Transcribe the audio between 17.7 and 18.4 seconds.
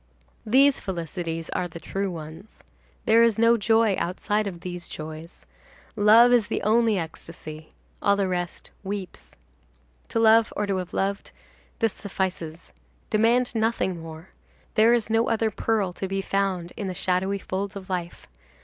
of life.